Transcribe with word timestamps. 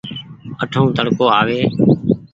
اٺون 0.63 0.85
تڙڪو 0.97 1.25
آوي۔ 1.39 1.59